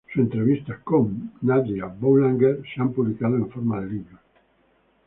Sus 0.11 0.23
entrevistas 0.23 0.79
con 0.83 0.99
y 0.99 1.27
con 1.27 1.31
Nadia 1.43 1.85
Boulanger 1.85 2.63
se 2.73 2.81
han 2.81 2.91
publicado 2.91 3.35
en 3.35 3.49
forma 3.51 3.81
de 3.81 3.87
libros. 3.91 4.19